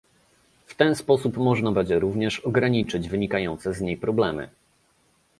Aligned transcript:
W 0.65 0.75
ten 0.75 0.95
sposób 0.95 1.37
można 1.37 1.71
będzie 1.71 1.99
również 1.99 2.39
ograniczyć 2.39 3.09
wynikające 3.09 3.73
z 3.73 3.81
niej 3.81 3.97
problemy 3.97 4.49